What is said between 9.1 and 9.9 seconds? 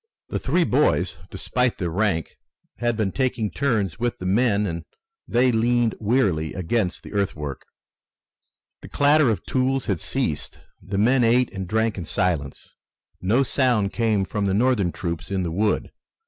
of tools